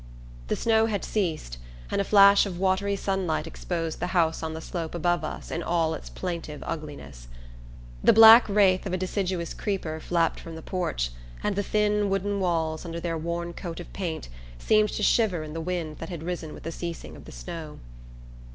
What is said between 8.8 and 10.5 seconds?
of a deciduous creeper flapped